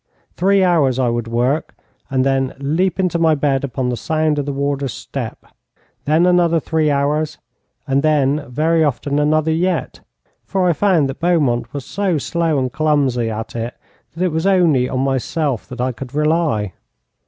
[0.35, 1.75] Three hours I would work,
[2.09, 5.45] and then leap into my bed upon the sound of the warder's step.
[6.05, 7.37] Then another three hours,
[7.87, 9.99] and then very often another yet,
[10.43, 13.75] for I found that Beaumont was so slow and clumsy at it
[14.15, 16.73] that it was on myself only that I could rely.